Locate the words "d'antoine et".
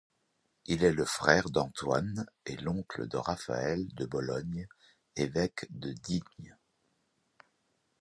1.51-2.57